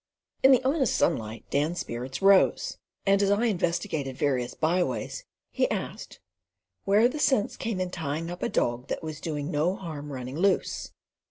In 0.41 0.49
the 0.51 0.63
honest 0.63 0.95
sunlight 0.95 1.45
Dan's 1.51 1.79
spirits 1.79 2.23
rose, 2.23 2.79
and 3.05 3.21
as 3.21 3.29
I 3.29 3.45
investigated 3.45 4.17
various 4.17 4.55
byways 4.55 5.25
he 5.51 5.69
asked 5.69 6.19
"where 6.85 7.07
the 7.07 7.19
sense 7.19 7.55
came 7.55 7.79
in 7.79 7.91
tying 7.91 8.31
up 8.31 8.41
a 8.41 8.49
dog 8.49 8.87
that 8.87 9.03
was 9.03 9.21
doing 9.21 9.51
no 9.51 9.75
harm 9.75 10.11
running 10.11 10.39
loose." 10.39 10.91